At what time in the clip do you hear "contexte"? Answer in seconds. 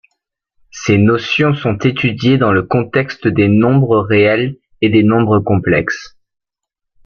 2.63-3.27